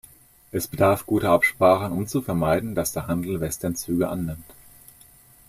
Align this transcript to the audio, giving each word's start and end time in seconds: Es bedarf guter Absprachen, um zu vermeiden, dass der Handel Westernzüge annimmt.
Es 0.51 0.65
bedarf 0.67 1.05
guter 1.05 1.29
Absprachen, 1.29 1.91
um 1.91 2.07
zu 2.07 2.23
vermeiden, 2.23 2.73
dass 2.73 2.91
der 2.91 3.05
Handel 3.05 3.39
Westernzüge 3.39 4.09
annimmt. 4.09 4.51